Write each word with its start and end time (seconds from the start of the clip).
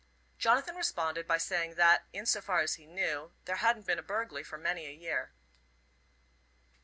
Jonathan 0.39 0.75
responded 0.75 1.27
by 1.27 1.37
saying 1.37 1.75
that, 1.75 2.07
in 2.11 2.25
so 2.25 2.41
far 2.41 2.61
as 2.61 2.73
he 2.73 2.87
knew, 2.87 3.33
there 3.45 3.57
hadn't 3.57 3.85
been 3.85 3.99
a 3.99 4.01
burglary 4.01 4.43
for 4.43 4.57
many 4.57 4.87
a 4.87 4.91
year. 4.91 5.31